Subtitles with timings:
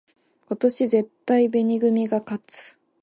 [0.49, 2.79] 今年絶対紅組が勝つ